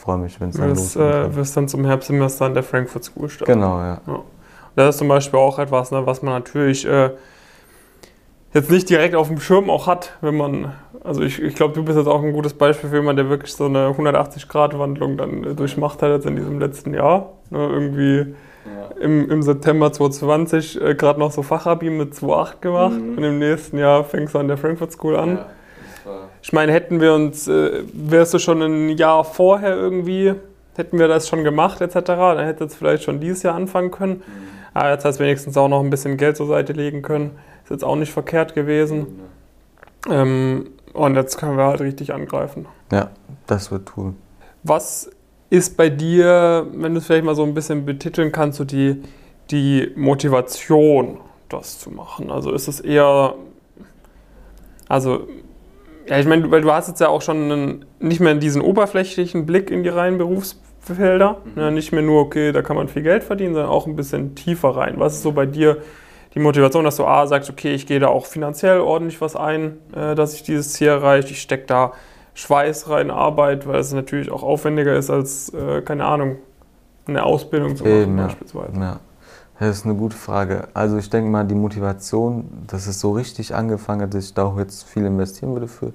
freue 0.00 0.18
mich, 0.18 0.40
wenn 0.40 0.48
es 0.48 0.56
dann 0.56 0.70
losgeht. 0.70 1.02
Äh, 1.02 1.36
wirst 1.36 1.56
dann 1.56 1.68
zum 1.68 1.84
Herbstsemester 1.84 2.46
an 2.46 2.54
der 2.54 2.62
Frankfurt 2.62 3.04
School 3.04 3.28
starten. 3.28 3.52
Genau, 3.52 3.78
ja. 3.78 4.00
ja. 4.06 4.20
Das 4.76 4.94
ist 4.94 4.98
zum 4.98 5.08
Beispiel 5.08 5.38
auch 5.38 5.58
etwas, 5.58 5.90
ne, 5.90 6.06
was 6.06 6.22
man 6.22 6.34
natürlich 6.34 6.86
äh, 6.86 7.10
jetzt 8.54 8.70
nicht 8.70 8.88
direkt 8.88 9.14
auf 9.14 9.28
dem 9.28 9.40
Schirm 9.40 9.68
auch 9.68 9.86
hat, 9.86 10.16
wenn 10.20 10.36
man, 10.36 10.72
also 11.04 11.22
ich, 11.22 11.42
ich 11.42 11.54
glaube, 11.54 11.74
du 11.74 11.84
bist 11.84 11.98
jetzt 11.98 12.06
auch 12.06 12.22
ein 12.22 12.32
gutes 12.32 12.54
Beispiel 12.54 12.88
für 12.88 12.96
jemanden, 12.96 13.24
der 13.24 13.30
wirklich 13.30 13.52
so 13.52 13.66
eine 13.66 13.88
180-Grad-Wandlung 13.88 15.16
dann 15.16 15.56
durchmacht 15.56 16.02
hat 16.02 16.10
jetzt 16.10 16.26
in 16.26 16.36
diesem 16.36 16.58
letzten 16.60 16.94
Jahr. 16.94 17.32
Ne, 17.50 17.58
irgendwie 17.58 18.34
ja. 18.64 18.96
im, 19.00 19.30
im 19.30 19.42
September 19.42 19.92
2020 19.92 20.80
äh, 20.80 20.94
gerade 20.94 21.18
noch 21.18 21.30
so 21.30 21.42
Fachabi 21.42 21.90
mit 21.90 22.14
2,8 22.14 22.60
gemacht 22.60 23.00
mhm. 23.00 23.18
und 23.18 23.24
im 23.24 23.38
nächsten 23.38 23.76
Jahr 23.76 24.04
fängst 24.04 24.34
du 24.34 24.38
an 24.38 24.48
der 24.48 24.56
Frankfurt 24.56 24.92
School 24.92 25.16
an. 25.16 25.36
Ja, 25.36 25.46
ich 26.42 26.52
meine, 26.52 26.72
hätten 26.72 27.00
wir 27.00 27.14
uns, 27.14 27.48
äh, 27.48 27.82
wärst 27.92 28.34
du 28.34 28.38
schon 28.38 28.62
ein 28.62 28.96
Jahr 28.96 29.24
vorher 29.24 29.76
irgendwie, 29.76 30.34
hätten 30.76 30.98
wir 30.98 31.08
das 31.08 31.28
schon 31.28 31.44
gemacht 31.44 31.80
etc., 31.80 31.94
dann 32.04 32.44
hätte 32.44 32.64
es 32.64 32.74
vielleicht 32.74 33.02
schon 33.02 33.20
dieses 33.20 33.42
Jahr 33.42 33.54
anfangen 33.54 33.90
können. 33.90 34.14
Mhm. 34.14 34.22
Aber 34.74 34.90
jetzt 34.90 35.04
hast 35.04 35.18
du 35.18 35.24
wenigstens 35.24 35.56
auch 35.56 35.68
noch 35.68 35.80
ein 35.80 35.90
bisschen 35.90 36.16
Geld 36.16 36.36
zur 36.36 36.46
Seite 36.46 36.72
legen 36.72 37.02
können. 37.02 37.38
Ist 37.64 37.70
jetzt 37.70 37.84
auch 37.84 37.96
nicht 37.96 38.12
verkehrt 38.12 38.54
gewesen. 38.54 39.20
Ähm, 40.08 40.70
und 40.92 41.14
jetzt 41.14 41.38
können 41.38 41.56
wir 41.56 41.64
halt 41.64 41.80
richtig 41.80 42.12
angreifen. 42.12 42.66
Ja, 42.90 43.10
das 43.46 43.70
wird 43.70 43.86
tun. 43.86 44.16
Was 44.62 45.10
ist 45.50 45.76
bei 45.76 45.88
dir, 45.88 46.66
wenn 46.72 46.94
du 46.94 46.98
es 46.98 47.06
vielleicht 47.06 47.24
mal 47.24 47.34
so 47.34 47.42
ein 47.42 47.54
bisschen 47.54 47.84
betiteln 47.84 48.32
kannst, 48.32 48.58
so 48.58 48.64
die, 48.64 49.02
die 49.50 49.92
Motivation, 49.96 51.18
das 51.48 51.78
zu 51.78 51.90
machen? 51.90 52.30
Also 52.30 52.52
ist 52.52 52.68
es 52.68 52.80
eher, 52.80 53.34
also, 54.88 55.26
ja, 56.10 56.18
ich 56.18 56.26
meine, 56.26 56.50
weil 56.50 56.60
du 56.60 56.72
hast 56.72 56.88
jetzt 56.88 57.00
ja 57.00 57.08
auch 57.08 57.22
schon 57.22 57.50
einen, 57.50 57.84
nicht 58.00 58.20
mehr 58.20 58.34
diesen 58.34 58.60
oberflächlichen 58.60 59.46
Blick 59.46 59.70
in 59.70 59.84
die 59.84 59.88
reinen 59.88 60.18
Berufs, 60.18 60.60
Felder. 60.80 61.38
Mhm. 61.44 61.60
Ja, 61.60 61.70
nicht 61.70 61.92
mehr 61.92 62.02
nur, 62.02 62.22
okay, 62.22 62.52
da 62.52 62.62
kann 62.62 62.76
man 62.76 62.88
viel 62.88 63.02
Geld 63.02 63.22
verdienen, 63.22 63.54
sondern 63.54 63.70
auch 63.70 63.86
ein 63.86 63.96
bisschen 63.96 64.34
tiefer 64.34 64.70
rein. 64.70 64.94
Was 64.96 65.14
ist 65.14 65.22
so 65.22 65.32
bei 65.32 65.46
dir 65.46 65.78
die 66.34 66.40
Motivation, 66.40 66.84
dass 66.84 66.96
du 66.96 67.04
A 67.04 67.26
sagst, 67.26 67.50
okay, 67.50 67.74
ich 67.74 67.86
gehe 67.86 68.00
da 68.00 68.08
auch 68.08 68.26
finanziell 68.26 68.80
ordentlich 68.80 69.20
was 69.20 69.36
ein, 69.36 69.78
äh, 69.94 70.14
dass 70.14 70.34
ich 70.34 70.42
dieses 70.42 70.72
Ziel 70.72 70.88
erreiche. 70.88 71.30
Ich 71.30 71.42
stecke 71.42 71.66
da 71.66 71.92
Schweiß 72.34 72.88
rein, 72.88 73.10
Arbeit, 73.10 73.66
weil 73.66 73.80
es 73.80 73.92
natürlich 73.92 74.30
auch 74.30 74.42
aufwendiger 74.42 74.94
ist 74.94 75.10
als, 75.10 75.52
äh, 75.52 75.82
keine 75.82 76.04
Ahnung, 76.04 76.36
eine 77.06 77.24
Ausbildung 77.24 77.76
zu 77.76 77.84
machen 77.84 78.02
Eben, 78.02 78.16
beispielsweise. 78.16 78.80
Ja. 78.80 79.00
Das 79.60 79.76
ist 79.76 79.84
eine 79.84 79.94
gute 79.94 80.16
Frage. 80.16 80.68
Also 80.72 80.96
ich 80.96 81.10
denke 81.10 81.30
mal, 81.30 81.46
die 81.46 81.54
Motivation, 81.54 82.48
dass 82.66 82.86
es 82.86 82.98
so 82.98 83.12
richtig 83.12 83.54
angefangen 83.54 84.00
hat, 84.00 84.14
dass 84.14 84.24
ich 84.24 84.34
da 84.34 84.44
auch 84.44 84.56
jetzt 84.56 84.84
viel 84.84 85.04
investieren 85.04 85.52
würde 85.52 85.68
für, 85.68 85.92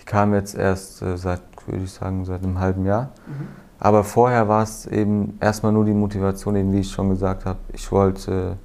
die 0.00 0.04
kam 0.04 0.34
jetzt 0.34 0.56
erst 0.56 1.02
äh, 1.02 1.16
seit, 1.16 1.40
würde 1.66 1.84
ich 1.84 1.92
sagen, 1.92 2.24
seit 2.24 2.42
einem 2.42 2.58
halben 2.58 2.84
Jahr. 2.84 3.10
Mhm. 3.28 3.46
Aber 3.78 4.02
vorher 4.02 4.48
war 4.48 4.64
es 4.64 4.86
eben 4.86 5.38
erstmal 5.40 5.70
nur 5.70 5.84
die 5.84 5.92
Motivation, 5.92 6.56
eben 6.56 6.72
wie 6.72 6.80
ich 6.80 6.90
schon 6.90 7.08
gesagt 7.08 7.44
habe, 7.44 7.60
ich 7.72 7.92
wollte 7.92 8.56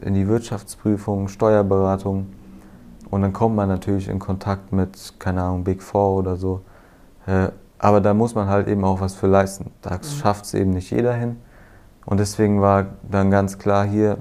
in 0.00 0.14
die 0.14 0.26
Wirtschaftsprüfung, 0.26 1.28
Steuerberatung 1.28 2.26
und 3.08 3.22
dann 3.22 3.32
kommt 3.32 3.54
man 3.54 3.68
natürlich 3.68 4.08
in 4.08 4.18
Kontakt 4.18 4.72
mit, 4.72 5.14
keine 5.20 5.44
Ahnung, 5.44 5.62
Big 5.62 5.80
Four 5.80 6.16
oder 6.18 6.34
so. 6.34 6.62
Äh, 7.26 7.50
aber 7.78 8.00
da 8.00 8.14
muss 8.14 8.34
man 8.34 8.48
halt 8.48 8.66
eben 8.66 8.84
auch 8.84 9.00
was 9.00 9.14
für 9.14 9.28
leisten. 9.28 9.70
Da 9.80 9.94
mhm. 9.94 10.02
schafft 10.02 10.46
es 10.46 10.54
eben 10.54 10.70
nicht 10.70 10.90
jeder 10.90 11.14
hin. 11.14 11.36
Und 12.08 12.20
deswegen 12.20 12.62
war 12.62 12.86
dann 13.02 13.30
ganz 13.30 13.58
klar 13.58 13.84
hier, 13.84 14.16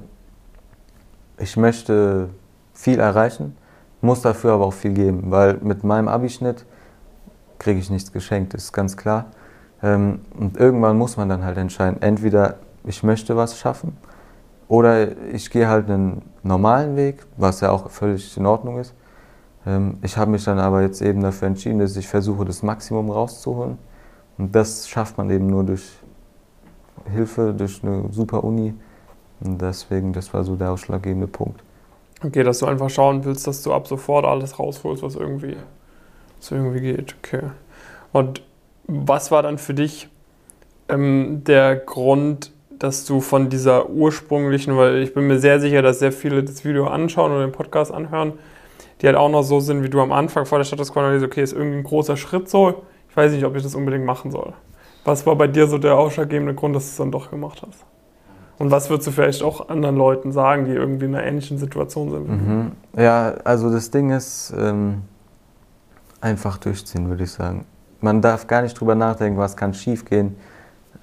ich 1.38 1.56
möchte 1.56 2.28
viel 2.74 3.00
erreichen, 3.00 3.56
muss 4.02 4.22
dafür 4.22 4.52
aber 4.52 4.66
auch 4.66 4.74
viel 4.74 4.92
geben, 4.92 5.32
weil 5.32 5.54
mit 5.62 5.86
meinem 5.86 6.10
Abischnitt 6.10 6.66
kriege 7.60 7.80
ich 7.80 7.90
nichts 7.90 8.12
geschenkt, 8.12 8.54
ist 8.56 8.74
ganz 8.74 8.98
klar. 8.98 9.28
Ähm, 9.82 10.20
und 10.38 10.58
irgendwann 10.58 10.98
muss 10.98 11.16
man 11.16 11.30
dann 11.30 11.46
halt 11.46 11.58
entscheiden, 11.58 12.02
entweder 12.02 12.56
ich 12.84 13.04
möchte 13.04 13.38
was 13.38 13.58
schaffen 13.58 13.96
oder 14.68 15.18
ich 15.32 15.50
gehe 15.50 15.70
halt 15.70 15.90
einen 15.90 16.24
normalen 16.44 16.98
Weg, 16.98 17.26
was 17.38 17.62
ja 17.62 17.72
auch 17.72 17.90
völlig 17.90 18.36
in 18.36 18.46
Ordnung 18.46 18.80
ist. 18.80 18.94
Ähm, 19.66 19.98
ich 20.02 20.18
habe 20.18 20.32
mich 20.32 20.44
dann 20.44 20.60
aber 20.60 20.82
jetzt 20.82 21.02
eben 21.02 21.22
dafür 21.22 21.48
entschieden, 21.48 21.80
dass 21.80 21.96
ich 21.96 22.10
versuche, 22.10 22.44
das 22.44 22.64
Maximum 22.64 23.10
rauszuholen. 23.10 23.78
Und 24.38 24.54
das 24.54 24.90
schafft 24.90 25.18
man 25.18 25.30
eben 25.30 25.48
nur 25.48 25.64
durch 25.64 25.90
Hilfe, 27.10 27.54
durch 27.58 27.84
eine 27.84 28.12
super 28.12 28.44
Uni. 28.44 28.74
Und 29.40 29.62
deswegen, 29.62 30.14
das 30.14 30.34
war 30.34 30.44
so 30.44 30.56
der 30.56 30.72
ausschlaggebende 30.72 31.28
Punkt. 31.28 31.62
Okay, 32.24 32.44
dass 32.44 32.60
du 32.60 32.66
einfach 32.66 32.90
schauen 32.90 33.24
willst, 33.26 33.46
dass 33.46 33.62
du 33.62 33.74
ab 33.74 33.88
sofort 33.88 34.26
alles 34.26 34.58
rausholst, 34.58 35.04
was 35.04 35.16
irgendwie, 35.16 35.56
was 36.40 36.52
irgendwie 36.52 36.82
geht. 36.82 37.16
Okay. 37.24 37.42
Und 38.12 38.42
was 38.88 39.32
war 39.32 39.44
dann 39.44 39.58
für 39.58 39.74
dich 39.74 40.10
ähm, 40.90 41.44
der 41.46 41.76
Grund, 41.76 42.52
dass 42.80 43.06
du 43.06 43.22
von 43.22 43.50
dieser 43.50 43.90
ursprünglichen, 43.90 44.78
weil 44.78 44.98
ich 44.98 45.14
bin 45.14 45.28
mir 45.28 45.40
sehr 45.40 45.60
sicher, 45.60 45.82
dass 45.82 46.00
sehr 46.00 46.12
viele 46.12 46.44
das 46.44 46.64
Video 46.64 46.88
anschauen 46.88 47.32
oder 47.32 47.42
den 47.42 47.52
Podcast 47.52 47.92
anhören, 47.92 48.34
die 49.02 49.08
halt 49.08 49.18
auch 49.18 49.30
noch 49.30 49.44
so 49.44 49.60
sind, 49.60 49.84
wie 49.84 49.90
du 49.90 50.00
am 50.00 50.12
Anfang 50.12 50.46
vor 50.46 50.58
der 50.58 50.66
Statusquo-Analyse, 50.66 51.26
okay, 51.26 51.44
ist 51.44 51.54
irgendwie 51.54 51.78
ein 51.78 51.84
großer 51.84 52.18
Schritt 52.18 52.50
so, 52.50 52.84
ich 53.10 53.18
weiß 53.18 53.32
nicht, 53.32 53.46
ob 53.46 53.56
ich 53.56 53.64
das 53.64 53.76
unbedingt 53.76 54.06
machen 54.06 54.32
soll. 54.32 54.54
Was 55.08 55.26
war 55.26 55.36
bei 55.36 55.48
dir 55.48 55.68
so 55.68 55.78
der 55.78 55.96
ausschlaggebende 55.98 56.54
Grund, 56.54 56.76
dass 56.76 56.84
du 56.84 56.90
es 56.90 56.98
dann 56.98 57.12
doch 57.12 57.32
gemacht 57.32 57.64
hast? 57.66 57.86
Und 58.60 58.72
was 58.72 58.90
würdest 58.90 59.08
du 59.08 59.12
vielleicht 59.12 59.42
auch 59.42 59.70
anderen 59.70 59.96
Leuten 59.96 60.32
sagen, 60.32 60.66
die 60.66 60.72
irgendwie 60.72 61.06
in 61.06 61.16
einer 61.16 61.26
ähnlichen 61.26 61.58
Situation 61.58 62.12
sind? 62.12 62.28
Mhm. 62.30 62.72
Ja, 62.98 63.36
also 63.44 63.72
das 63.72 63.90
Ding 63.90 64.12
ist, 64.12 64.54
ähm, 64.58 65.04
einfach 66.20 66.58
durchziehen, 66.58 67.08
würde 67.08 67.24
ich 67.24 67.32
sagen. 67.32 67.66
Man 68.02 68.22
darf 68.22 68.48
gar 68.48 68.62
nicht 68.64 68.80
drüber 68.80 68.96
nachdenken, 68.96 69.40
was 69.40 69.56
kann 69.56 69.74
schiefgehen 69.74 70.36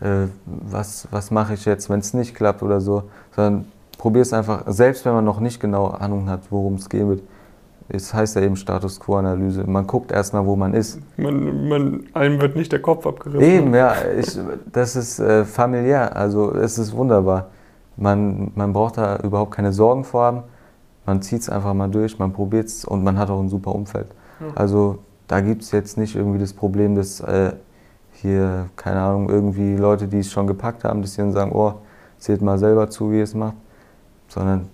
äh, 0.01 0.29
was, 0.47 1.09
was 1.11 1.31
mache 1.31 1.55
ich 1.55 1.65
jetzt, 1.65 1.89
wenn 1.91 2.01
es 2.01 2.15
nicht 2.15 2.35
klappt 2.35 2.63
oder 2.63 2.81
so, 2.81 3.05
sondern 3.35 3.67
probier 3.99 4.23
es 4.23 4.33
einfach, 4.33 4.65
selbst 4.67 5.05
wenn 5.05 5.13
man 5.13 5.25
noch 5.25 5.41
nicht 5.41 5.61
genau 5.61 5.89
Ahnung 5.89 6.29
hat, 6.29 6.43
worum 6.51 6.75
es 6.75 6.89
geht. 6.89 7.23
Es 7.89 8.15
heißt 8.15 8.37
ja 8.37 8.43
eben 8.43 8.57
Status 8.57 8.99
Quo-Analyse. 8.99 9.65
Man 9.65 9.87
guckt 9.87 10.11
erstmal, 10.11 10.47
wo 10.47 10.57
man 10.57 10.73
ist. 10.73 11.01
Man, 11.17 11.69
man, 11.69 12.05
einem 12.15 12.41
wird 12.41 12.57
nicht 12.57 12.73
der 12.73 12.81
Kopf 12.81 13.07
abgerissen. 13.07 13.43
Eben, 13.43 13.75
ja. 13.75 13.95
Ich, 14.19 14.39
das 14.73 14.97
ist 14.97 15.19
äh, 15.19 15.45
familiär. 15.45 16.17
Also, 16.17 16.55
es 16.55 16.79
ist 16.79 16.97
wunderbar. 16.97 17.49
Man, 17.97 18.53
man 18.55 18.73
braucht 18.73 18.97
da 18.97 19.19
überhaupt 19.19 19.53
keine 19.53 19.73
Sorgen 19.73 20.05
vor 20.05 20.23
haben. 20.23 20.43
Man 21.07 21.21
zieht 21.21 21.43
es 21.43 21.51
einfach 21.51 21.75
mal 21.75 21.91
durch, 21.91 22.19
man 22.19 22.33
probiert 22.33 22.67
es 22.67 22.85
und 22.85 23.05
man 23.05 23.19
hat 23.19 23.29
auch 23.29 23.41
ein 23.41 23.51
super 23.51 23.75
Umfeld. 23.75 24.07
Ja. 24.41 24.47
Also, 24.55 25.01
da 25.29 25.41
gibt 25.41 25.63
es 25.63 25.71
jetzt 25.71 25.99
nicht 25.99 26.17
irgendwie 26.17 26.39
das 26.39 26.55
Problem, 26.55 26.95
dass 26.95 27.21
äh, 27.21 27.53
hier, 28.13 28.71
keine 28.77 29.01
Ahnung, 29.01 29.29
irgendwie 29.29 29.77
Leute, 29.77 30.09
die 30.09 30.21
es 30.21 30.33
schon 30.33 30.47
gepackt 30.47 30.85
haben, 30.85 31.03
dass 31.03 31.13
sie 31.13 31.23
dann 31.23 31.33
sagen, 31.33 31.53
oh, 31.53 31.75
seht 32.19 32.41
mal 32.41 32.59
selber 32.59 32.89
zu, 32.89 33.11
wie 33.11 33.19
ihr 33.19 33.25
es 33.25 33.35
macht. 33.35 33.57
Sondern 34.29 34.69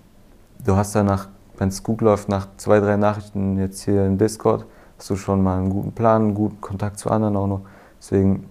du 0.65 0.75
hast 0.75 0.95
danach, 0.95 1.27
wenn 1.57 1.69
es 1.69 1.83
gut 1.83 2.01
läuft, 2.01 2.29
nach 2.29 2.47
zwei, 2.57 2.79
drei 2.79 2.97
Nachrichten 2.97 3.57
jetzt 3.57 3.83
hier 3.83 4.05
im 4.05 4.17
Discord, 4.17 4.65
hast 4.97 5.09
du 5.09 5.15
schon 5.15 5.43
mal 5.43 5.57
einen 5.57 5.69
guten 5.69 5.91
Plan, 5.91 6.23
einen 6.23 6.33
guten 6.33 6.61
Kontakt 6.61 6.99
zu 6.99 7.09
anderen 7.09 7.35
auch 7.35 7.47
noch. 7.47 7.61
Deswegen, 7.99 8.49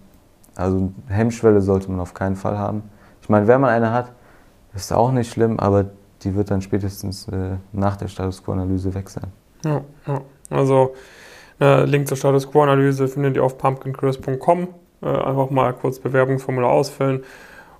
also 0.54 0.92
Hemmschwelle 1.08 1.60
sollte 1.60 1.90
man 1.90 2.00
auf 2.00 2.14
keinen 2.14 2.36
Fall 2.36 2.58
haben. 2.58 2.82
Ich 3.22 3.28
meine, 3.28 3.46
wenn 3.46 3.60
man 3.60 3.70
eine 3.70 3.92
hat, 3.92 4.12
ist 4.74 4.92
auch 4.92 5.12
nicht 5.12 5.32
schlimm, 5.32 5.58
aber 5.58 5.86
die 6.22 6.34
wird 6.34 6.50
dann 6.50 6.62
spätestens 6.62 7.28
äh, 7.28 7.56
nach 7.72 7.96
der 7.96 8.08
Status 8.08 8.42
Quo-Analyse 8.42 8.94
weg 8.94 9.08
sein. 9.08 9.26
Ja, 9.64 9.80
ja. 10.06 10.20
Also 10.50 10.94
äh, 11.60 11.84
Link 11.84 12.08
zur 12.08 12.16
Status 12.16 12.50
Quo-Analyse 12.50 13.08
findet 13.08 13.36
ihr 13.36 13.44
auf 13.44 13.58
pumpkincrisp.com. 13.58 14.68
Äh, 15.02 15.06
einfach 15.06 15.50
mal 15.50 15.72
kurz 15.72 15.98
Bewerbungsformular 15.98 16.70
ausfüllen. 16.70 17.22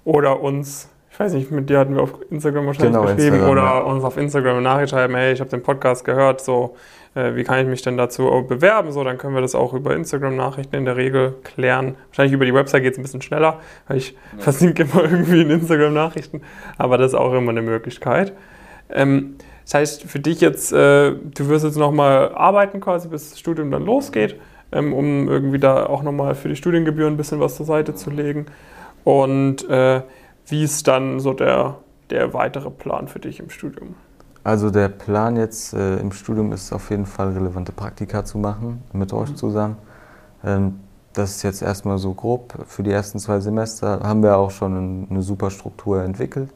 Oder 0.05 0.41
uns, 0.41 0.89
ich 1.11 1.19
weiß 1.19 1.33
nicht, 1.35 1.51
mit 1.51 1.69
dir 1.69 1.79
hatten 1.79 1.97
wir 1.97 2.03
auf 2.03 2.15
Instagram 2.31 2.67
wahrscheinlich 2.67 2.93
genau, 2.93 3.03
geschrieben, 3.03 3.35
Instagram, 3.35 3.51
oder 3.51 3.63
ja. 3.63 3.79
uns 3.81 4.05
auf 4.05 4.17
Instagram 4.17 4.53
eine 4.55 4.63
Nachricht 4.63 4.91
schreiben, 4.91 5.15
hey, 5.15 5.33
ich 5.33 5.41
habe 5.41 5.51
den 5.51 5.63
Podcast 5.63 6.05
gehört, 6.05 6.41
so, 6.41 6.77
äh, 7.15 7.35
wie 7.35 7.45
kann 7.45 7.59
ich 7.61 7.67
mich 7.67 7.83
denn 7.83 7.97
dazu 7.97 8.45
bewerben? 8.49 8.93
So, 8.93 9.03
dann 9.03 9.19
können 9.19 9.35
wir 9.35 9.43
das 9.43 9.55
auch 9.55 9.75
über 9.75 9.95
Instagram-Nachrichten 9.95 10.77
in 10.77 10.85
der 10.85 10.97
Regel 10.97 11.35
klären. 11.43 11.97
Wahrscheinlich 12.09 12.33
über 12.33 12.45
die 12.45 12.55
Website 12.55 12.83
geht 12.83 12.93
es 12.93 12.99
ein 12.99 13.03
bisschen 13.03 13.23
schneller, 13.23 13.59
weil 13.89 13.97
ich 13.99 14.13
ja. 14.37 14.43
versinke 14.43 14.85
immer 14.85 15.03
irgendwie 15.11 15.43
in 15.43 15.51
Instagram-Nachrichten, 15.51 16.43
aber 16.79 16.97
das 16.97 17.13
ist 17.13 17.19
auch 17.19 17.35
immer 17.35 17.51
eine 17.51 17.63
Möglichkeit. 17.63 18.33
Ähm, 18.89 19.37
das 19.65 19.75
heißt, 19.75 20.03
für 20.05 20.21
dich 20.21 20.41
jetzt, 20.41 20.73
äh, 20.73 21.13
du 21.13 21.49
wirst 21.49 21.65
jetzt 21.65 21.77
nochmal 21.77 22.35
arbeiten 22.35 22.81
quasi, 22.81 23.09
bis 23.09 23.31
das 23.31 23.39
Studium 23.39 23.71
dann 23.71 23.85
losgeht, 23.85 24.37
ähm, 24.73 24.93
um 24.93 25.29
irgendwie 25.29 25.59
da 25.59 25.87
auch 25.87 26.03
nochmal 26.03 26.35
für 26.35 26.49
die 26.49 26.57
Studiengebühren 26.57 27.15
ein 27.15 27.17
bisschen 27.17 27.41
was 27.41 27.57
zur 27.57 27.67
Seite 27.67 27.95
zu 27.95 28.11
legen. 28.11 28.47
Und 29.05 29.69
äh, 29.69 30.03
wie 30.47 30.65
ist 30.65 30.87
dann 30.89 31.21
so 31.21 31.33
der, 31.33 31.77
der 32.11 32.35
weitere 32.35 32.71
Plan 32.71 33.09
für 33.09 33.21
dich 33.21 33.41
im 33.41 33.51
Studium? 33.51 33.95
Also 34.43 34.71
der 34.71 34.89
Plan 34.89 35.37
jetzt 35.37 35.75
äh, 35.75 35.99
im 35.99 36.13
Studium 36.13 36.53
ist 36.53 36.73
auf 36.73 36.91
jeden 36.91 37.07
Fall 37.07 37.33
relevante 37.33 37.73
Praktika 37.73 38.25
zu 38.25 38.39
machen 38.39 38.83
mit 38.93 39.13
euch 39.13 39.31
mhm. 39.31 39.37
zusammen. 39.37 39.77
Ähm, 40.45 40.81
das 41.13 41.37
ist 41.37 41.43
jetzt 41.43 41.63
erstmal 41.63 41.99
so 41.99 42.15
grob. 42.15 42.55
Für 42.67 42.83
die 42.83 42.91
ersten 42.91 43.19
zwei 43.19 43.41
Semester 43.41 44.01
haben 44.01 44.23
wir 44.23 44.37
auch 44.37 44.51
schon 44.51 45.07
eine 45.11 45.23
super 45.23 45.51
Struktur 45.51 46.03
entwickelt. 46.03 46.51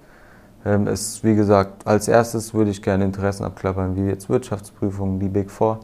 Ähm, 0.65 0.87
ist, 0.87 1.23
wie 1.25 1.35
gesagt, 1.35 1.87
als 1.87 2.09
erstes 2.09 2.55
würde 2.55 2.71
ich 2.71 2.81
gerne 2.81 3.05
Interessen 3.05 3.45
abklappern, 3.45 3.97
wie 3.97 4.09
jetzt 4.09 4.31
Wirtschaftsprüfungen, 4.31 5.21
die 5.21 5.29
Big 5.29 5.51
Four. 5.51 5.81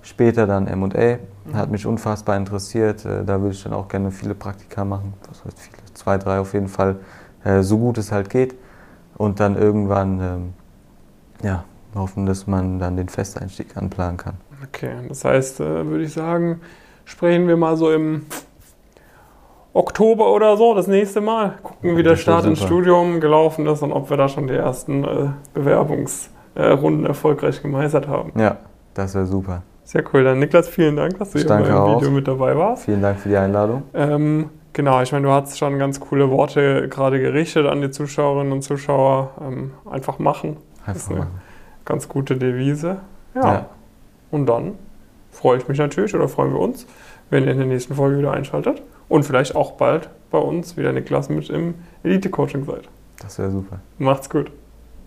Später 0.00 0.46
dann 0.46 0.64
MA. 0.64 0.86
Mhm. 0.86 1.54
Hat 1.54 1.70
mich 1.70 1.86
unfassbar 1.86 2.36
interessiert. 2.36 3.04
Äh, 3.04 3.24
da 3.24 3.40
würde 3.40 3.54
ich 3.54 3.62
dann 3.62 3.74
auch 3.74 3.88
gerne 3.88 4.10
viele 4.10 4.34
Praktika 4.34 4.84
machen. 4.84 5.12
Was 5.28 5.44
heißt 5.44 5.60
viele? 5.60 5.76
Zwei, 5.92 6.16
drei 6.16 6.38
auf 6.38 6.54
jeden 6.54 6.68
Fall. 6.68 6.96
Äh, 7.44 7.62
so 7.62 7.78
gut 7.78 7.98
es 7.98 8.10
halt 8.10 8.30
geht. 8.30 8.54
Und 9.16 9.38
dann 9.38 9.56
irgendwann 9.56 10.20
ähm, 10.20 10.52
ja, 11.42 11.64
hoffen, 11.94 12.26
dass 12.26 12.46
man 12.46 12.78
dann 12.78 12.96
den 12.96 13.08
Festeinstieg 13.08 13.76
anplanen 13.76 14.16
kann. 14.16 14.34
Okay, 14.62 14.92
das 15.08 15.24
heißt, 15.24 15.60
äh, 15.60 15.86
würde 15.86 16.04
ich 16.04 16.12
sagen, 16.12 16.60
sprechen 17.04 17.46
wir 17.46 17.56
mal 17.56 17.76
so 17.76 17.92
im 17.92 18.26
Oktober 19.72 20.32
oder 20.32 20.56
so, 20.56 20.74
das 20.74 20.86
nächste 20.86 21.20
Mal. 21.20 21.54
Gucken, 21.62 21.96
wie 21.96 22.02
der 22.02 22.16
Start 22.16 22.46
ins 22.46 22.62
Studium 22.62 23.20
gelaufen 23.20 23.66
ist 23.66 23.82
und 23.82 23.92
ob 23.92 24.08
wir 24.08 24.16
da 24.16 24.28
schon 24.28 24.46
die 24.46 24.54
ersten 24.54 25.04
äh, 25.04 25.28
Bewerbungsrunden 25.52 27.06
erfolgreich 27.06 27.60
gemeistert 27.60 28.08
haben. 28.08 28.32
Ja, 28.38 28.58
das 28.94 29.14
wäre 29.14 29.26
super. 29.26 29.62
Sehr 29.82 30.02
cool. 30.12 30.24
Dann 30.24 30.38
Niklas, 30.38 30.68
vielen 30.68 30.96
Dank, 30.96 31.18
dass 31.18 31.32
du 31.32 31.40
hier 31.40 31.50
im 31.50 31.96
Video 31.96 32.10
mit 32.10 32.26
dabei 32.26 32.56
warst. 32.56 32.84
Vielen 32.84 33.02
Dank 33.02 33.18
für 33.18 33.28
die 33.28 33.36
Einladung. 33.36 33.82
Ähm, 33.92 34.48
genau, 34.74 35.00
ich 35.00 35.12
meine, 35.12 35.26
du 35.26 35.32
hast 35.32 35.56
schon 35.56 35.78
ganz 35.78 35.98
coole 35.98 36.30
Worte 36.30 36.88
gerade 36.90 37.18
gerichtet 37.18 37.66
an 37.66 37.80
die 37.80 37.90
Zuschauerinnen 37.90 38.52
und 38.52 38.62
Zuschauer. 38.62 39.30
Ähm, 39.40 39.72
einfach 39.90 40.18
machen. 40.18 40.58
Einfach 40.80 40.92
das 40.92 40.96
ist 41.04 41.10
eine 41.10 41.20
machen. 41.20 41.40
ganz 41.86 42.08
gute 42.08 42.36
Devise. 42.36 42.98
Ja. 43.34 43.42
ja. 43.42 43.66
Und 44.30 44.46
dann 44.46 44.74
freue 45.30 45.58
ich 45.58 45.66
mich 45.68 45.78
natürlich 45.78 46.14
oder 46.14 46.28
freuen 46.28 46.52
wir 46.52 46.60
uns, 46.60 46.86
wenn 47.30 47.44
ihr 47.44 47.52
in 47.52 47.58
der 47.58 47.66
nächsten 47.66 47.94
Folge 47.94 48.18
wieder 48.18 48.32
einschaltet 48.32 48.82
und 49.08 49.24
vielleicht 49.24 49.56
auch 49.56 49.72
bald 49.72 50.10
bei 50.30 50.38
uns 50.38 50.76
wieder 50.76 50.92
Niklas 50.92 51.28
mit 51.28 51.48
im 51.48 51.74
Elite-Coaching 52.02 52.64
seid. 52.64 52.88
Das 53.20 53.38
wäre 53.38 53.50
super. 53.50 53.80
Macht's 53.98 54.28
gut. 54.28 54.50